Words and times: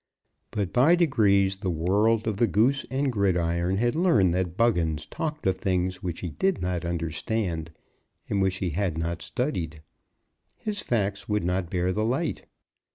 But 0.49 0.73
by 0.73 0.95
degrees 0.95 1.57
the 1.57 1.69
world 1.69 2.25
of 2.25 2.37
the 2.37 2.47
Goose 2.47 2.87
and 2.89 3.11
Gridiron 3.11 3.77
had 3.77 3.93
learned 3.93 4.33
that 4.33 4.57
Buggins 4.57 5.05
talked 5.05 5.45
of 5.45 5.59
things 5.59 6.01
which 6.01 6.21
he 6.21 6.29
did 6.31 6.59
not 6.59 6.83
understand, 6.85 7.69
and 8.27 8.41
which 8.41 8.55
he 8.55 8.71
had 8.71 8.97
not 8.97 9.21
studied. 9.21 9.83
His 10.57 10.81
facts 10.81 11.29
would 11.29 11.43
not 11.43 11.69
bear 11.69 11.91
the 11.93 12.03
light. 12.03 12.47